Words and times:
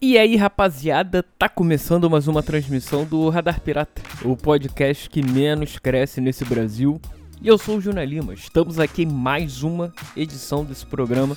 E 0.00 0.16
aí, 0.16 0.36
rapaziada, 0.36 1.24
tá 1.36 1.48
começando 1.48 2.08
mais 2.08 2.28
uma 2.28 2.40
transmissão 2.40 3.04
do 3.04 3.28
Radar 3.30 3.60
Pirata, 3.60 4.00
o 4.24 4.36
podcast 4.36 5.10
que 5.10 5.20
menos 5.20 5.76
cresce 5.76 6.20
nesse 6.20 6.44
Brasil. 6.44 7.00
E 7.42 7.48
eu 7.48 7.58
sou 7.58 7.78
o 7.78 7.80
Júnior 7.80 8.06
Lima. 8.06 8.32
Estamos 8.32 8.78
aqui 8.78 9.02
em 9.02 9.12
mais 9.12 9.64
uma 9.64 9.92
edição 10.16 10.64
desse 10.64 10.86
programa, 10.86 11.36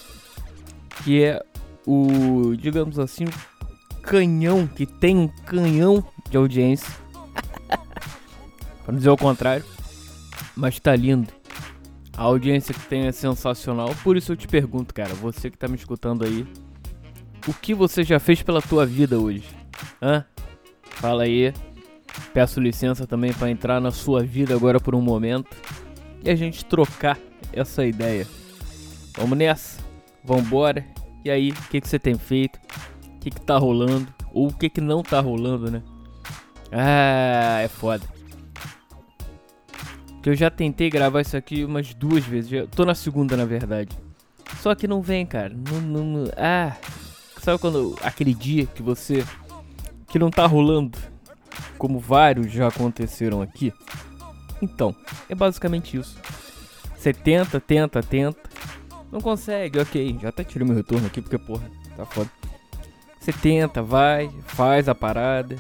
que 1.04 1.23
é 1.23 1.43
o, 1.87 2.55
digamos 2.55 3.00
assim, 3.00 3.25
canhão 4.04 4.68
que 4.68 4.86
tem 4.86 5.18
um 5.18 5.28
canhão 5.28 6.05
de 6.29 6.37
audiência. 6.37 6.93
Não 8.87 8.93
dizer 8.93 9.09
o 9.09 9.18
contrário, 9.18 9.65
mas 10.55 10.79
tá 10.79 10.96
lindo. 10.96 11.33
A 12.15 12.21
audiência 12.21 12.75
que 12.75 12.87
tem 12.87 13.07
é 13.07 13.11
sensacional. 13.11 13.96
Por 14.04 14.15
isso 14.15 14.33
eu 14.33 14.37
te 14.37 14.47
pergunto, 14.47 14.93
cara, 14.93 15.15
você 15.15 15.50
que 15.50 15.57
tá 15.57 15.68
me 15.68 15.78
escutando 15.78 16.23
aí, 16.23 16.46
o 17.47 17.54
que 17.54 17.73
você 17.73 18.04
já 18.04 18.19
fez 18.19 18.41
pela 18.41 18.61
tua 18.61 18.86
vida 18.86 19.19
hoje? 19.19 19.43
Hã? 20.01 20.25
Fala 20.83 21.23
aí. 21.23 21.54
Peço 22.33 22.59
licença 22.59 23.07
também 23.07 23.33
para 23.33 23.49
entrar 23.49 23.79
na 23.79 23.91
sua 23.91 24.23
vida 24.23 24.54
agora 24.54 24.79
por 24.79 24.93
um 24.93 25.01
momento 25.01 25.55
e 26.23 26.29
a 26.29 26.35
gente 26.35 26.65
trocar 26.65 27.18
essa 27.54 27.85
ideia. 27.85 28.27
Vamos 29.18 29.37
nessa? 29.37 29.82
Vambora? 30.23 30.85
E 31.23 31.29
aí, 31.29 31.51
o 31.51 31.69
que, 31.69 31.82
que 31.82 31.87
você 31.87 31.99
tem 31.99 32.17
feito? 32.17 32.59
O 33.16 33.19
que, 33.19 33.30
que 33.30 33.41
tá 33.41 33.58
rolando? 33.58 34.08
Ou 34.33 34.47
o 34.47 34.53
que, 34.53 34.69
que 34.69 34.81
não 34.81 35.03
tá 35.03 35.19
rolando, 35.19 35.69
né? 35.69 35.81
Ah, 36.71 37.59
é 37.61 37.67
foda. 37.67 38.03
Que 40.21 40.30
eu 40.30 40.35
já 40.35 40.49
tentei 40.49 40.89
gravar 40.89 41.21
isso 41.21 41.35
aqui 41.35 41.66
umas 41.66 41.94
duas 41.94 42.23
vezes. 42.23 42.49
Já 42.49 42.67
tô 42.67 42.85
na 42.85 42.95
segunda, 42.95 43.35
na 43.35 43.45
verdade. 43.45 43.97
Só 44.59 44.73
que 44.75 44.88
não 44.88 45.02
vem, 45.02 45.25
cara. 45.25 45.53
Não, 45.53 45.81
não, 45.81 46.31
ah, 46.38 46.75
Sabe 47.42 47.58
quando 47.58 47.97
aquele 48.03 48.36
dia 48.36 48.67
que 48.67 48.84
você 48.84 49.25
que 50.08 50.20
não 50.20 50.30
tá 50.30 50.45
rolando, 50.45 50.95
como 51.75 52.00
vários 52.00 52.52
já 52.52 52.67
aconteceram 52.67 53.42
aqui? 53.42 53.73
Então, 54.61 54.95
é 55.28 55.34
basicamente 55.34 55.97
isso. 55.97 56.16
Você 56.95 57.12
tenta, 57.12 57.59
tenta, 57.59 58.03
tenta, 58.03 58.47
não 59.12 59.19
consegue, 59.19 59.80
ok. 59.80 60.19
Já 60.22 60.30
até 60.30 60.44
tirei 60.44 60.67
meu 60.67 60.75
retorno 60.75 61.08
aqui 61.08 61.19
porque, 61.19 61.39
porra, 61.39 61.67
tá 61.97 62.06
foda. 62.06 62.30
Você 63.19 63.34
tenta, 63.34 63.81
vai, 63.81 64.30
faz 64.45 64.88
a 64.88 64.94
parada. 64.94 65.56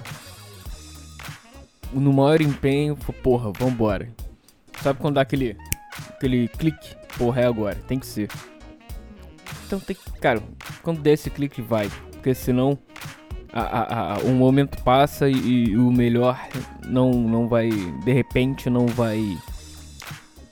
No 1.91 2.13
maior 2.13 2.41
empenho, 2.41 2.95
porra, 3.23 3.51
vambora. 3.51 4.07
Sabe 4.83 4.99
quando 4.99 5.15
dá 5.15 5.21
aquele, 5.21 5.57
aquele 6.09 6.47
clique? 6.47 6.95
Porra, 7.17 7.41
é 7.41 7.47
agora, 7.47 7.75
tem 7.87 7.97
que 7.97 8.05
ser. 8.05 8.29
Então 9.71 9.79
tem 9.79 9.95
que. 9.95 10.19
Cara, 10.19 10.43
quando 10.83 10.99
der 10.99 11.13
esse 11.13 11.29
clique, 11.29 11.61
vai. 11.61 11.89
Porque 12.11 12.35
senão 12.35 12.77
a, 13.53 13.61
a, 13.61 14.15
a, 14.15 14.17
o 14.19 14.33
momento 14.33 14.83
passa 14.83 15.29
e, 15.29 15.69
e, 15.69 15.77
o 15.77 15.89
melhor 15.89 16.37
não, 16.85 17.11
não 17.13 17.47
vai. 17.47 17.69
De 17.69 18.11
repente 18.11 18.69
não 18.69 18.85
vai. 18.85 19.37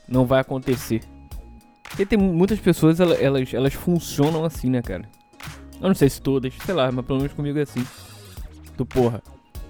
Não 0.07 0.25
vai 0.25 0.39
acontecer. 0.39 1.01
Porque 1.83 2.05
tem 2.05 2.17
muitas 2.17 2.59
pessoas, 2.59 3.01
elas, 3.01 3.53
elas, 3.53 3.73
funcionam 3.73 4.45
assim, 4.45 4.69
né, 4.69 4.81
cara? 4.81 5.03
Eu 5.81 5.89
não 5.89 5.95
sei 5.95 6.09
se 6.09 6.21
todas, 6.21 6.53
sei 6.65 6.73
lá, 6.73 6.89
mas 6.91 7.05
pelo 7.05 7.19
menos 7.19 7.33
comigo 7.33 7.59
é 7.59 7.63
assim. 7.63 7.85
Tu, 8.77 8.85
porra, 8.85 9.21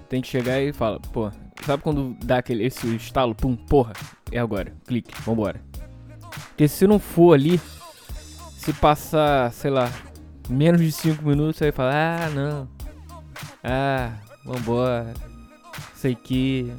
tem 0.08 0.22
que 0.22 0.28
chegar 0.28 0.60
e 0.60 0.72
fala, 0.72 1.00
porra, 1.00 1.32
sabe 1.66 1.82
quando 1.82 2.16
dá 2.24 2.38
aquele 2.38 2.64
esse 2.64 2.86
estalo, 2.94 3.34
pum, 3.34 3.56
porra, 3.56 3.94
é 4.30 4.38
agora, 4.38 4.72
clique, 4.86 5.12
vambora. 5.22 5.60
Porque 6.50 6.68
se 6.68 6.86
não 6.86 6.98
for 6.98 7.34
ali, 7.34 7.60
se 8.60 8.74
passar, 8.74 9.50
sei 9.52 9.70
lá, 9.70 9.90
menos 10.46 10.82
de 10.82 10.92
5 10.92 11.24
minutos, 11.24 11.56
você 11.56 11.64
vai 11.64 11.72
falar, 11.72 12.24
ah, 12.24 12.30
não. 12.30 12.68
Ah, 13.64 14.12
vambora. 14.44 15.14
Sei 15.94 16.14
que. 16.14 16.70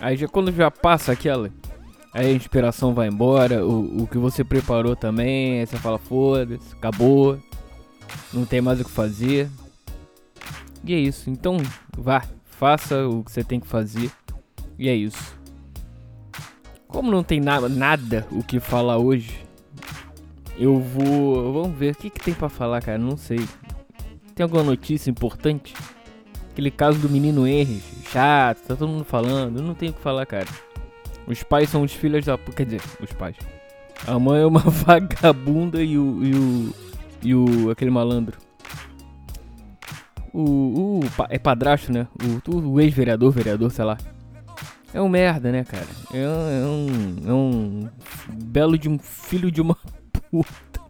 Aí 0.00 0.16
já 0.16 0.28
quando 0.28 0.52
já 0.52 0.70
passa 0.70 1.10
aquela. 1.10 1.50
Aí 2.14 2.26
a 2.28 2.32
inspiração 2.32 2.94
vai 2.94 3.08
embora, 3.08 3.66
o, 3.66 4.02
o 4.02 4.06
que 4.06 4.16
você 4.16 4.44
preparou 4.44 4.94
também, 4.94 5.58
aí 5.58 5.66
você 5.66 5.76
fala, 5.76 5.98
foda-se, 5.98 6.72
acabou. 6.72 7.36
Não 8.32 8.44
tem 8.44 8.60
mais 8.60 8.80
o 8.80 8.84
que 8.84 8.90
fazer. 8.90 9.50
E 10.84 10.94
é 10.94 10.98
isso. 10.98 11.28
Então, 11.28 11.56
vá, 11.96 12.22
faça 12.44 13.08
o 13.08 13.24
que 13.24 13.32
você 13.32 13.42
tem 13.42 13.58
que 13.58 13.66
fazer. 13.66 14.08
E 14.78 14.88
é 14.88 14.94
isso. 14.94 15.36
Como 16.86 17.10
não 17.10 17.24
tem 17.24 17.40
nada, 17.40 17.68
nada 17.68 18.24
o 18.30 18.42
que 18.42 18.60
falar 18.60 18.98
hoje, 18.98 19.47
eu 20.58 20.80
vou. 20.80 21.52
Vamos 21.52 21.78
ver 21.78 21.92
o 21.92 21.96
que, 21.96 22.10
que 22.10 22.20
tem 22.20 22.34
para 22.34 22.48
falar, 22.48 22.82
cara. 22.82 22.98
Não 22.98 23.16
sei. 23.16 23.38
Tem 24.34 24.42
alguma 24.42 24.62
notícia 24.62 25.10
importante? 25.10 25.72
Aquele 26.50 26.70
caso 26.70 26.98
do 26.98 27.08
menino 27.08 27.46
Henry, 27.46 27.80
chato, 28.10 28.58
tá 28.66 28.76
todo 28.76 28.88
mundo 28.88 29.04
falando. 29.04 29.58
Eu 29.58 29.62
não 29.62 29.74
tenho 29.74 29.92
o 29.92 29.94
que 29.94 30.00
falar, 30.00 30.26
cara. 30.26 30.48
Os 31.26 31.42
pais 31.44 31.70
são 31.70 31.82
os 31.82 31.92
filhos 31.92 32.24
da. 32.24 32.36
Quer 32.36 32.64
dizer, 32.64 32.82
os 33.00 33.12
pais. 33.12 33.36
A 34.06 34.18
mãe 34.18 34.42
é 34.42 34.46
uma 34.46 34.60
vagabunda 34.66 35.80
e 35.82 35.96
o. 35.96 36.24
E 36.24 36.34
o. 36.34 36.74
E 37.22 37.34
o. 37.34 37.70
aquele 37.70 37.90
malandro. 37.90 38.38
O. 40.32 41.00
o 41.00 41.00
é 41.28 41.38
padrasto, 41.38 41.92
né? 41.92 42.08
O, 42.48 42.56
o 42.56 42.80
ex-vereador, 42.80 43.30
vereador, 43.30 43.70
sei 43.70 43.84
lá. 43.84 43.96
É 44.92 45.00
um 45.00 45.08
merda, 45.08 45.52
né, 45.52 45.62
cara? 45.62 45.86
É, 46.12 46.22
é 46.22 46.66
um. 46.66 47.28
É 47.28 47.32
um. 47.32 47.88
Belo 48.32 48.76
de 48.76 48.88
um 48.88 48.98
filho 48.98 49.50
de 49.52 49.60
uma 49.60 49.76
puta. 50.30 50.80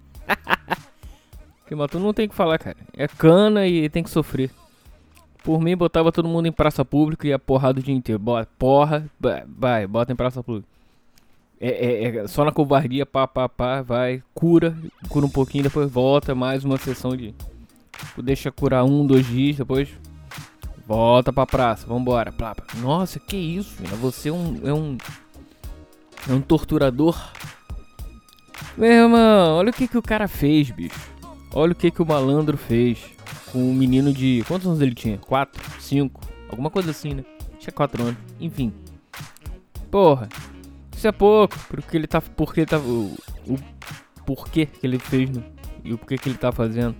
que 1.67 1.75
matou 1.75 2.01
não 2.01 2.13
tem 2.13 2.27
o 2.27 2.29
que 2.29 2.35
falar, 2.35 2.59
cara. 2.59 2.77
É 2.97 3.07
cana 3.07 3.67
e 3.67 3.89
tem 3.89 4.03
que 4.03 4.11
sofrer. 4.11 4.51
Por 5.43 5.61
mim, 5.61 5.77
botava 5.77 6.13
todo 6.13 6.29
mundo 6.29 6.47
em 6.47 6.53
praça 6.53 6.85
pública 6.85 7.27
e 7.27 7.33
a 7.33 7.39
porrada 7.39 7.81
o 7.81 7.83
dia 7.83 7.95
inteiro. 7.95 8.19
Bota, 8.19 8.49
porra, 8.59 9.09
vai, 9.47 9.87
bota 9.87 10.13
em 10.13 10.17
praça 10.17 10.43
pública. 10.43 10.69
É, 11.61 11.69
é, 11.69 12.05
é, 12.05 12.29
só 12.29 12.45
na 12.45 12.53
covardia, 12.53 13.05
pá, 13.05 13.27
pá, 13.27 13.49
pá, 13.49 13.83
vai, 13.83 14.23
cura, 14.33 14.77
cura 15.09 15.27
um 15.27 15.31
pouquinho, 15.31 15.65
depois 15.65 15.91
volta, 15.91 16.35
mais 16.35 16.65
uma 16.65 16.77
sessão 16.77 17.17
de. 17.17 17.35
Deixa 18.17 18.53
curar 18.53 18.85
um, 18.85 19.05
dois 19.05 19.27
dias, 19.27 19.57
depois 19.57 19.89
volta 20.89 21.31
pra 21.31 21.47
praça, 21.47 21.87
vambora. 21.87 22.33
Plá, 22.33 22.55
plá. 22.55 22.65
Nossa, 22.81 23.21
que 23.21 23.37
isso? 23.37 23.77
Você 24.01 24.31
é 24.31 24.33
um, 24.33 24.61
é 24.65 24.73
um. 24.73 24.97
É 26.29 26.33
um 26.33 26.41
torturador 26.41 27.31
meu 28.77 28.91
irmão, 28.91 29.57
olha 29.57 29.71
o 29.71 29.73
que, 29.73 29.89
que 29.89 29.99
o 29.99 30.03
cara 30.03 30.29
fez, 30.29 30.71
bicho. 30.71 30.99
Olha 31.53 31.73
o 31.73 31.75
que, 31.75 31.91
que 31.91 32.03
o 32.03 32.07
malandro 32.07 32.57
fez 32.57 32.99
com 33.53 33.59
um 33.59 33.75
menino 33.75 34.13
de. 34.13 34.45
Quantos 34.47 34.67
anos 34.67 34.81
ele 34.81 34.95
tinha? 34.95 35.19
4? 35.19 35.81
5? 35.81 36.21
Alguma 36.51 36.71
coisa 36.71 36.91
assim, 36.91 37.15
né? 37.15 37.25
Tinha 37.59 37.73
4 37.73 38.03
anos. 38.03 38.17
Enfim. 38.41 38.73
Porra. 39.91 40.29
Isso 40.95 41.07
é 41.07 41.13
pouco. 41.13 41.59
Porque 41.69 41.97
ele 41.97 42.07
tá. 42.07 42.21
Porque 42.21 42.61
ele 42.61 42.67
tá. 42.67 42.79
O, 42.79 43.17
o 43.47 43.59
porquê 44.27 44.67
que 44.67 44.87
ele 44.87 44.99
fez, 44.99 45.31
né? 45.31 45.43
E 45.85 45.93
o 45.93 45.99
porquê 45.99 46.19
que 46.19 46.29
ele 46.29 46.39
tá 46.39 46.53
fazendo. 46.53 46.95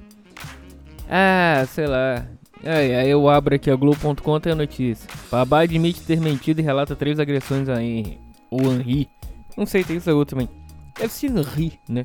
Ah, 1.09 1.65
sei 1.69 1.87
lá. 1.87 2.27
Aí, 2.65 2.95
aí 2.95 3.11
eu 3.11 3.29
abro 3.29 3.55
aqui 3.55 3.71
a 3.71 3.77
Globo.com 3.77 4.41
tem 4.41 4.53
a 4.53 4.57
notícia. 4.57 5.09
Babá 5.31 5.61
admite 5.61 6.01
ter 6.03 6.21
mentido 6.21 6.59
e 6.59 6.63
relata 6.63 6.97
três 6.97 7.21
agressões 7.21 7.69
a 7.69 7.83
Henry. 7.83 8.19
Ou 8.51 8.73
Henry. 8.73 9.09
Não 9.57 9.67
sei, 9.67 9.85
tem 9.85 9.97
isso 9.97 10.11
outro 10.11 10.37
também. 10.37 10.58
Deve 10.99 11.13
ser 11.13 11.31
Henry, 11.31 11.79
né? 11.89 12.05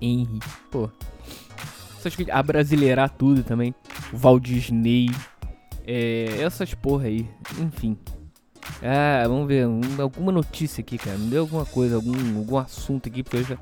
Henry. 0.00 0.38
Pô. 0.70 0.88
Essas 1.98 2.14
coisas. 2.14 2.32
A 2.32 2.42
brasileirar 2.42 3.10
tudo 3.10 3.42
também. 3.42 3.74
Walt 4.12 4.44
Disney. 4.44 5.10
É, 5.86 6.40
essas 6.40 6.72
porra 6.74 7.06
aí. 7.06 7.28
Enfim. 7.58 7.96
Ah, 8.82 9.26
vamos 9.26 9.48
ver. 9.48 9.66
Um, 9.66 9.80
alguma 9.98 10.30
notícia 10.30 10.80
aqui, 10.80 10.98
cara. 10.98 11.18
Me 11.18 11.30
deu 11.30 11.42
alguma 11.42 11.64
coisa, 11.64 11.96
algum, 11.96 12.38
algum 12.38 12.58
assunto 12.58 13.08
aqui, 13.08 13.22
porque 13.22 13.38
eu 13.38 13.44
já. 13.44 13.58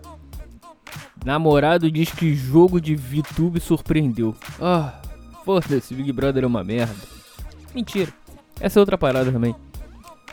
Namorado 1.24 1.90
diz 1.90 2.10
que 2.10 2.34
jogo 2.34 2.80
de 2.80 2.94
VTube 2.94 3.58
surpreendeu. 3.60 4.34
Ah, 4.60 5.00
foda-se, 5.44 5.94
Big 5.94 6.12
Brother 6.12 6.44
é 6.44 6.46
uma 6.46 6.62
merda. 6.62 6.94
Mentira. 7.74 8.12
Essa 8.60 8.78
é 8.78 8.80
outra 8.80 8.98
parada 8.98 9.32
também. 9.32 9.54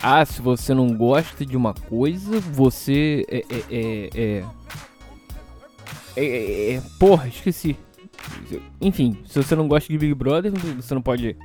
Ah, 0.04 0.26
se 0.26 0.42
você 0.42 0.74
não 0.74 0.96
gosta 0.96 1.46
de 1.46 1.56
uma 1.56 1.74
coisa, 1.74 2.40
você 2.40 3.26
é. 3.30 3.46
É. 3.50 4.10
É. 4.16 4.44
é, 6.16 6.26
é, 6.26 6.26
é, 6.26 6.74
é 6.76 6.82
porra, 7.00 7.28
esqueci. 7.28 7.78
Enfim, 8.80 9.18
se 9.26 9.42
você 9.42 9.56
não 9.56 9.68
gosta 9.68 9.92
de 9.92 9.98
Big 9.98 10.14
Brother, 10.14 10.52
você 10.76 10.94
não 10.94 11.02
pode. 11.02 11.38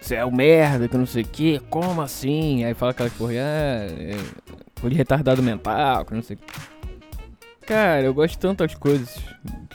Você 0.00 0.16
é 0.16 0.24
o 0.24 0.32
merda, 0.32 0.88
que 0.88 0.96
não 0.96 1.06
sei 1.06 1.22
o 1.22 1.26
que, 1.26 1.60
como 1.70 2.02
assim? 2.02 2.64
Aí 2.64 2.74
fala 2.74 2.90
aquela 2.90 3.10
porra, 3.10 3.32
ah, 3.34 3.86
é, 3.86 4.16
de 4.88 4.94
retardado 4.94 5.42
mental, 5.42 6.04
que 6.04 6.14
não 6.14 6.22
sei 6.22 6.36
o 6.36 6.38
que. 6.38 7.66
Cara, 7.66 8.02
eu 8.02 8.12
gosto 8.12 8.32
de 8.32 8.38
tantas 8.38 8.74
coisas 8.74 9.16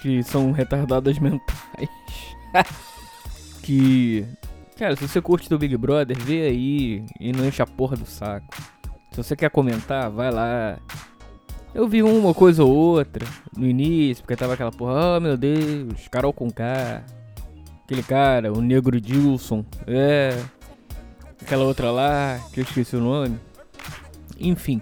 que 0.01 0.21
são 0.21 0.51
retardadas 0.51 1.17
mentais. 1.19 1.89
que 3.63 4.25
Cara, 4.77 4.95
se 4.95 5.07
você 5.07 5.19
curte 5.19 5.49
do 5.49 5.57
Big 5.57 5.75
Brother, 5.75 6.15
vê 6.15 6.43
aí 6.43 7.03
e 7.19 7.31
não 7.31 7.45
enche 7.47 7.63
a 7.63 7.65
porra 7.65 7.97
do 7.97 8.05
saco. 8.05 8.55
Se 9.11 9.17
você 9.17 9.35
quer 9.35 9.49
comentar, 9.49 10.11
vai 10.11 10.29
lá. 10.29 10.77
Eu 11.73 11.87
vi 11.87 12.03
uma 12.03 12.31
coisa 12.31 12.63
ou 12.63 12.71
outra 12.71 13.25
no 13.55 13.65
início, 13.65 14.23
porque 14.23 14.35
tava 14.35 14.53
aquela 14.53 14.71
porra, 14.71 15.17
oh 15.17 15.19
meu 15.19 15.35
Deus, 15.35 16.07
Carol 16.11 16.31
com 16.31 16.51
K. 16.51 17.03
Aquele 17.83 18.03
cara, 18.03 18.53
o 18.53 18.61
Negro 18.61 19.01
Dilson. 19.01 19.65
É. 19.87 20.39
Aquela 21.41 21.63
outra 21.63 21.89
lá, 21.89 22.39
que 22.53 22.59
eu 22.59 22.63
esqueci 22.63 22.95
o 22.95 23.01
nome. 23.01 23.39
Enfim. 24.39 24.79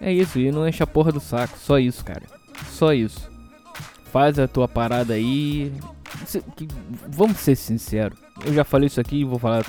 É 0.00 0.10
isso, 0.10 0.38
e 0.38 0.50
não 0.50 0.66
enche 0.66 0.82
a 0.82 0.86
porra 0.86 1.12
do 1.12 1.20
saco. 1.20 1.58
Só 1.58 1.78
isso, 1.78 2.02
cara. 2.02 2.22
Só 2.70 2.94
isso. 2.94 3.30
Faz 4.04 4.38
a 4.38 4.48
tua 4.48 4.66
parada 4.66 5.12
aí. 5.12 5.70
Vamos 7.08 7.36
ser 7.36 7.56
sinceros. 7.56 8.18
Eu 8.44 8.54
já 8.54 8.64
falei 8.64 8.86
isso 8.86 9.00
aqui 9.00 9.20
e 9.20 9.24
vou 9.24 9.38
falar 9.38 9.64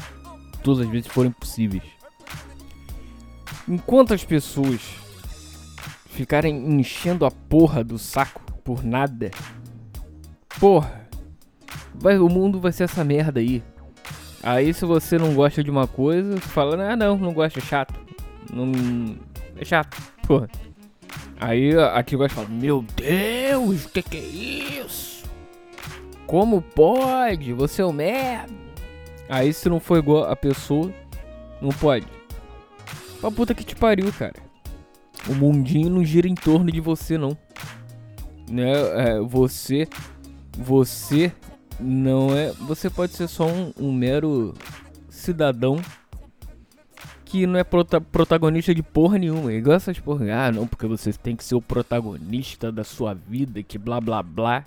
todas 0.63 0.85
as 0.85 0.91
vezes 0.91 1.07
que 1.07 1.13
forem 1.13 1.31
possíveis. 1.31 1.83
Enquanto 3.67 4.13
as 4.13 4.23
pessoas 4.23 4.81
ficarem 6.07 6.55
enchendo 6.79 7.25
a 7.25 7.31
porra 7.31 7.83
do 7.83 7.97
saco 7.97 8.41
por 8.63 8.83
nada, 8.83 9.31
porra, 10.59 11.07
vai, 11.93 12.17
o 12.17 12.29
mundo 12.29 12.59
vai 12.59 12.71
ser 12.71 12.83
essa 12.83 13.03
merda 13.03 13.39
aí. 13.39 13.63
Aí 14.43 14.73
se 14.73 14.85
você 14.85 15.17
não 15.17 15.33
gosta 15.33 15.63
de 15.63 15.69
uma 15.69 15.87
coisa, 15.87 16.31
você 16.31 16.47
fala, 16.47 16.91
ah 16.91 16.95
não, 16.95 17.17
não 17.17 17.33
gosto, 17.33 17.59
é 17.59 17.61
chato. 17.61 17.93
Não. 18.51 18.71
É 19.55 19.63
chato, 19.63 20.01
porra. 20.27 20.49
Aí 21.39 21.77
aqui 21.77 22.15
gosta 22.15 22.35
fala, 22.35 22.49
meu 22.49 22.85
Deus, 22.95 23.85
que 23.85 24.01
que 24.01 24.17
é 24.17 24.19
isso? 24.19 25.10
Como 26.31 26.61
pode? 26.61 27.51
Você 27.51 27.81
é 27.81 27.85
o 27.85 27.91
merda. 27.91 28.53
Aí 29.27 29.51
se 29.51 29.67
não 29.67 29.81
for 29.81 29.97
igual 29.97 30.23
a 30.23 30.33
pessoa, 30.33 30.89
não 31.61 31.71
pode. 31.71 32.07
Pra 33.19 33.29
puta 33.29 33.53
que 33.53 33.65
te 33.65 33.75
pariu, 33.75 34.09
cara. 34.13 34.41
O 35.27 35.35
mundinho 35.35 35.89
não 35.89 36.05
gira 36.05 36.29
em 36.29 36.33
torno 36.33 36.71
de 36.71 36.79
você, 36.79 37.17
não. 37.17 37.37
Né? 38.49 38.71
É, 38.71 39.19
você. 39.19 39.89
Você 40.57 41.33
não 41.77 42.33
é. 42.33 42.51
Você 42.61 42.89
pode 42.89 43.11
ser 43.11 43.27
só 43.27 43.45
um, 43.45 43.73
um 43.77 43.91
mero 43.91 44.53
cidadão 45.09 45.81
que 47.25 47.45
não 47.45 47.59
é 47.59 47.63
prota 47.65 47.99
protagonista 47.99 48.73
de 48.73 48.81
porra 48.81 49.17
nenhuma. 49.17 49.51
Igual 49.51 49.75
essas 49.75 49.99
porra. 49.99 50.25
Ah, 50.33 50.49
não, 50.49 50.65
porque 50.65 50.87
você 50.87 51.11
tem 51.11 51.35
que 51.35 51.43
ser 51.43 51.55
o 51.55 51.61
protagonista 51.61 52.71
da 52.71 52.85
sua 52.85 53.13
vida, 53.13 53.61
que 53.61 53.77
blá 53.77 53.99
blá 53.99 54.23
blá. 54.23 54.65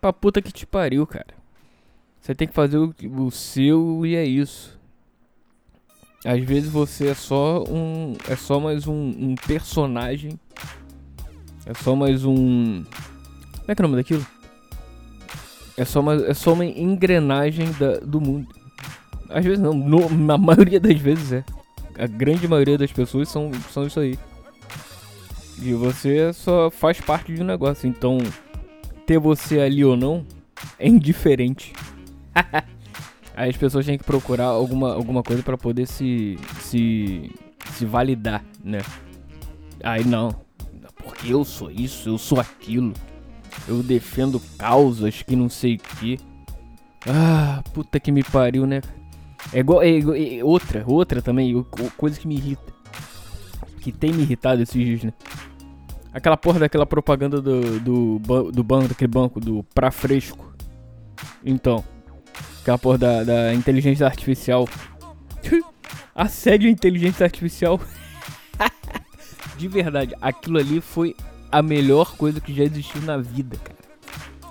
Pra 0.00 0.12
puta 0.12 0.40
que 0.40 0.52
te 0.52 0.66
pariu, 0.66 1.06
cara. 1.06 1.34
Você 2.20 2.34
tem 2.34 2.48
que 2.48 2.54
fazer 2.54 2.78
o, 2.78 2.94
o 3.18 3.30
seu 3.30 4.04
e 4.04 4.14
é 4.14 4.24
isso. 4.24 4.78
Às 6.24 6.42
vezes 6.44 6.70
você 6.70 7.08
é 7.08 7.14
só 7.14 7.64
um. 7.68 8.16
É 8.28 8.36
só 8.36 8.60
mais 8.60 8.86
um, 8.86 8.94
um 8.94 9.34
personagem. 9.34 10.38
É 11.64 11.74
só 11.74 11.94
mais 11.96 12.24
um. 12.24 12.84
Como 12.84 13.64
é 13.68 13.74
que 13.74 13.82
é 13.82 13.84
o 13.84 13.88
nome 13.88 14.02
daquilo? 14.02 14.26
É 15.76 15.84
só 15.84 16.00
uma, 16.00 16.14
é 16.14 16.34
só 16.34 16.52
uma 16.52 16.64
engrenagem 16.64 17.72
da, 17.72 17.98
do 18.00 18.20
mundo. 18.20 18.48
Às 19.30 19.44
vezes 19.44 19.60
não, 19.60 19.72
no, 19.72 20.10
na 20.10 20.36
maioria 20.36 20.80
das 20.80 20.98
vezes 20.98 21.32
é. 21.32 21.44
A 21.98 22.06
grande 22.06 22.46
maioria 22.48 22.76
das 22.76 22.92
pessoas 22.92 23.28
são, 23.28 23.50
são 23.70 23.86
isso 23.86 24.00
aí. 24.00 24.18
E 25.62 25.72
você 25.72 26.32
só 26.32 26.70
faz 26.70 27.00
parte 27.00 27.34
de 27.34 27.40
um 27.42 27.46
negócio. 27.46 27.88
Então, 27.88 28.18
ter 29.10 29.18
você 29.18 29.58
ali 29.58 29.84
ou 29.84 29.96
não 29.96 30.24
é 30.78 30.86
indiferente. 30.86 31.72
Aí 33.34 33.50
as 33.50 33.56
pessoas 33.56 33.84
têm 33.84 33.98
que 33.98 34.04
procurar 34.04 34.44
alguma, 34.44 34.94
alguma 34.94 35.20
coisa 35.20 35.42
para 35.42 35.58
poder 35.58 35.88
se, 35.88 36.38
se, 36.60 37.32
se 37.72 37.84
validar, 37.84 38.44
né? 38.62 38.78
Aí 39.82 40.04
não, 40.04 40.32
porque 40.94 41.32
eu 41.32 41.44
sou 41.44 41.72
isso, 41.72 42.08
eu 42.08 42.18
sou 42.18 42.38
aquilo. 42.38 42.94
Eu 43.66 43.82
defendo 43.82 44.40
causas 44.56 45.22
que 45.22 45.34
não 45.34 45.48
sei 45.48 45.74
o 45.74 45.78
que. 45.78 46.20
Ah, 47.04 47.64
puta 47.74 47.98
que 47.98 48.12
me 48.12 48.22
pariu, 48.22 48.64
né? 48.64 48.80
É 49.52 49.58
igual, 49.58 49.82
é, 49.82 49.88
igual, 49.88 50.16
é 50.16 50.44
outra, 50.44 50.84
outra 50.86 51.20
também, 51.20 51.66
coisa 51.96 52.20
que 52.20 52.28
me 52.28 52.36
irrita. 52.36 52.72
Que 53.80 53.90
tem 53.90 54.12
me 54.12 54.22
irritado 54.22 54.62
esses 54.62 54.84
dias, 54.84 55.02
né? 55.02 55.12
Aquela 56.12 56.36
porra 56.36 56.60
daquela 56.60 56.86
propaganda 56.86 57.40
do, 57.40 57.80
do, 57.80 58.52
do 58.52 58.64
banco, 58.64 58.88
daquele 58.88 59.08
banco, 59.08 59.40
do 59.40 59.64
pra 59.74 59.90
fresco. 59.90 60.52
Então, 61.44 61.84
Aquela 62.60 62.78
porra 62.78 62.98
da, 62.98 63.24
da 63.24 63.54
inteligência 63.54 64.06
artificial. 64.06 64.68
Assédio 66.14 66.68
à 66.68 66.72
inteligência 66.72 67.24
artificial. 67.24 67.80
De 69.56 69.66
verdade, 69.66 70.14
aquilo 70.20 70.58
ali 70.58 70.80
foi 70.80 71.16
a 71.50 71.62
melhor 71.62 72.16
coisa 72.16 72.40
que 72.40 72.54
já 72.54 72.64
existiu 72.64 73.00
na 73.02 73.16
vida, 73.16 73.56
cara. 73.56 73.78